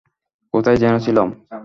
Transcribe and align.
কোথায় 0.53 0.77
যেন 0.77 0.93
ছিলাম? 0.99 1.27